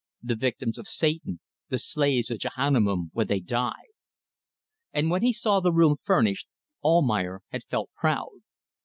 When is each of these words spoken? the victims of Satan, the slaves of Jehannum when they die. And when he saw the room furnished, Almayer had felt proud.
the 0.23 0.35
victims 0.35 0.79
of 0.79 0.87
Satan, 0.87 1.39
the 1.69 1.77
slaves 1.77 2.31
of 2.31 2.39
Jehannum 2.39 3.11
when 3.13 3.27
they 3.27 3.39
die. 3.39 3.85
And 4.91 5.11
when 5.11 5.21
he 5.21 5.31
saw 5.31 5.59
the 5.59 5.71
room 5.71 5.97
furnished, 6.01 6.47
Almayer 6.83 7.41
had 7.49 7.65
felt 7.69 7.91
proud. 7.95 8.39